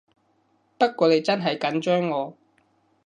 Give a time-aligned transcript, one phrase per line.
[0.79, 2.35] 不過你真係緊張我